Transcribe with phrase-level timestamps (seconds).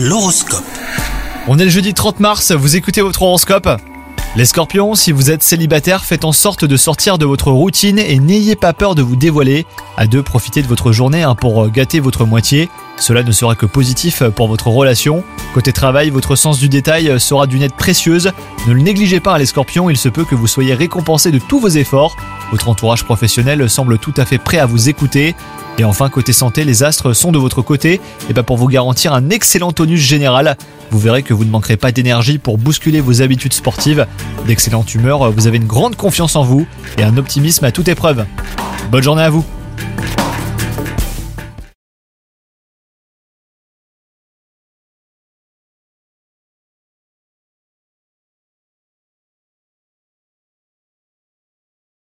[0.00, 0.62] L'horoscope.
[1.48, 3.68] On est le jeudi 30 mars, vous écoutez votre horoscope
[4.36, 8.20] Les scorpions, si vous êtes célibataire, faites en sorte de sortir de votre routine et
[8.20, 9.66] n'ayez pas peur de vous dévoiler.
[9.96, 12.68] À deux, profitez de votre journée hein, pour euh, gâter votre moitié.
[12.96, 15.24] Cela ne sera que positif pour votre relation.
[15.52, 18.30] Côté travail, votre sens du détail sera d'une aide précieuse.
[18.68, 21.40] Ne le négligez pas, hein, les scorpions, il se peut que vous soyez récompensé de
[21.40, 22.16] tous vos efforts.
[22.50, 25.34] Votre entourage professionnel semble tout à fait prêt à vous écouter.
[25.78, 29.12] Et enfin, côté santé, les astres sont de votre côté et ben pour vous garantir
[29.12, 30.56] un excellent tonus général.
[30.90, 34.06] Vous verrez que vous ne manquerez pas d'énergie pour bousculer vos habitudes sportives.
[34.46, 36.66] D'excellente humeur, vous avez une grande confiance en vous
[36.96, 38.24] et un optimisme à toute épreuve.
[38.90, 39.44] Bonne journée à vous